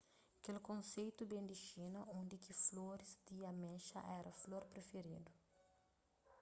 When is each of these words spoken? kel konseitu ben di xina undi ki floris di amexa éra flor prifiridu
kel 0.43 0.57
konseitu 0.69 1.21
ben 1.31 1.45
di 1.49 1.57
xina 1.65 2.01
undi 2.19 2.37
ki 2.43 2.53
floris 2.65 3.11
di 3.27 3.35
amexa 3.51 3.99
éra 4.19 4.33
flor 4.41 4.63
prifiridu 4.71 5.31